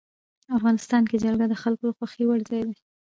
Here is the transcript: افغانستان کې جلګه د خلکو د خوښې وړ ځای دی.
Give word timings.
افغانستان 0.57 1.03
کې 1.09 1.21
جلګه 1.23 1.45
د 1.49 1.55
خلکو 1.61 1.83
د 1.87 1.91
خوښې 1.97 2.23
وړ 2.27 2.39
ځای 2.49 2.61
دی. 2.69 2.77